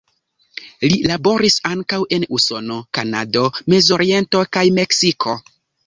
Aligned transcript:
Li 0.93 0.97
laboris 1.11 1.59
ankaŭ 1.73 2.01
en 2.19 2.27
Usono, 2.39 2.81
Kanado, 2.99 3.47
Mezoriento 3.71 4.47
kaj 4.59 4.69
Meksiko. 4.81 5.43